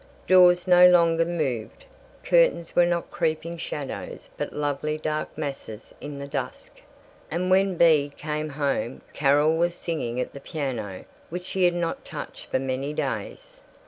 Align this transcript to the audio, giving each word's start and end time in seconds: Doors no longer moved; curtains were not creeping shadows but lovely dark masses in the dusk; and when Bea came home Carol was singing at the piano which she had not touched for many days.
Doors 0.25 0.67
no 0.67 0.87
longer 0.89 1.25
moved; 1.25 1.85
curtains 2.23 2.75
were 2.75 2.87
not 2.87 3.11
creeping 3.11 3.55
shadows 3.57 4.31
but 4.35 4.51
lovely 4.51 4.97
dark 4.97 5.29
masses 5.37 5.93
in 6.01 6.17
the 6.17 6.25
dusk; 6.25 6.81
and 7.29 7.51
when 7.51 7.75
Bea 7.77 8.09
came 8.17 8.49
home 8.49 9.01
Carol 9.13 9.55
was 9.55 9.75
singing 9.75 10.19
at 10.19 10.33
the 10.33 10.39
piano 10.39 11.05
which 11.29 11.45
she 11.45 11.65
had 11.65 11.75
not 11.75 12.03
touched 12.03 12.47
for 12.47 12.57
many 12.57 12.93
days. 12.93 13.61